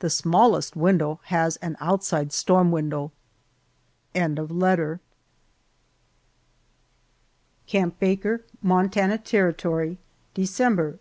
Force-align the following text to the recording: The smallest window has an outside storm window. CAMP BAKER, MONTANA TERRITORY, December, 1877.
The 0.00 0.10
smallest 0.10 0.76
window 0.76 1.20
has 1.22 1.56
an 1.62 1.78
outside 1.80 2.30
storm 2.34 2.70
window. 2.70 3.10
CAMP 4.12 4.98
BAKER, 7.98 8.44
MONTANA 8.62 9.16
TERRITORY, 9.24 9.96
December, 10.34 10.82
1877. 10.82 11.00